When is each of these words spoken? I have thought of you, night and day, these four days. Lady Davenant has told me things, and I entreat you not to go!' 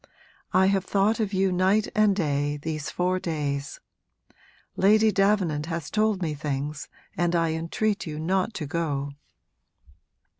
I 0.51 0.65
have 0.65 0.83
thought 0.83 1.19
of 1.19 1.31
you, 1.31 1.51
night 1.51 1.87
and 1.95 2.15
day, 2.15 2.57
these 2.57 2.89
four 2.89 3.19
days. 3.19 3.79
Lady 4.75 5.11
Davenant 5.11 5.67
has 5.67 5.91
told 5.91 6.23
me 6.23 6.33
things, 6.33 6.87
and 7.15 7.35
I 7.35 7.51
entreat 7.51 8.07
you 8.07 8.17
not 8.17 8.55
to 8.55 8.65
go!' 8.65 9.11